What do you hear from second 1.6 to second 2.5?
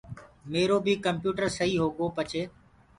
هوگو پڇي